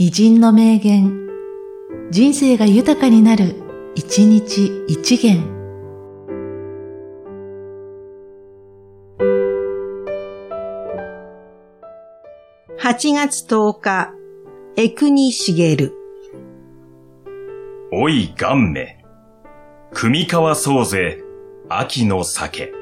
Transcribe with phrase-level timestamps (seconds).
[0.00, 1.26] 偉人の名言、
[2.12, 3.56] 人生が豊かになる、
[3.96, 5.42] 一日一元。
[12.80, 14.12] 8月10日、
[14.76, 15.92] エクニシゲル。
[17.90, 19.04] おいガンメ。
[19.92, 21.24] 組み交わそうぜ、
[21.68, 22.77] 秋の酒。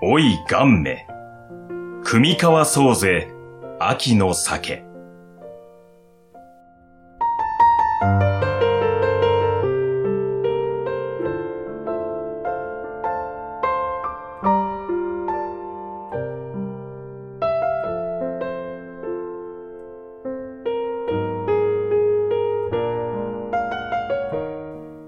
[0.00, 1.08] おいガンメ。
[2.04, 3.32] 組み交わそうぜ、
[3.80, 4.84] 秋の酒。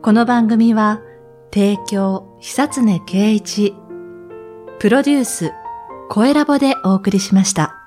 [0.03, 1.01] この番組は、
[1.55, 3.77] 提供、久常圭一、
[4.81, 5.53] プロデュース、
[6.09, 7.80] 声ラボでお送りしました。